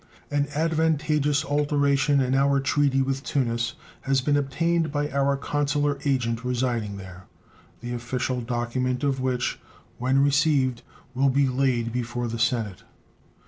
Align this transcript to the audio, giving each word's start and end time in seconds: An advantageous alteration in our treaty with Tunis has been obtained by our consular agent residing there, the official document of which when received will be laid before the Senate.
An 0.31 0.47
advantageous 0.55 1.45
alteration 1.45 2.21
in 2.21 2.33
our 2.33 2.59
treaty 2.59 3.03
with 3.03 3.21
Tunis 3.23 3.75
has 4.01 4.19
been 4.19 4.35
obtained 4.35 4.91
by 4.91 5.11
our 5.11 5.37
consular 5.37 5.99
agent 6.05 6.43
residing 6.43 6.97
there, 6.97 7.25
the 7.81 7.93
official 7.93 8.41
document 8.41 9.03
of 9.03 9.21
which 9.21 9.59
when 9.99 10.17
received 10.23 10.81
will 11.13 11.29
be 11.29 11.47
laid 11.47 11.91
before 11.93 12.27
the 12.27 12.39
Senate. 12.39 12.81